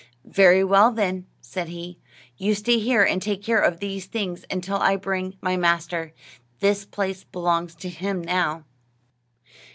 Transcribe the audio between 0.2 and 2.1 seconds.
"Very well, then," said he,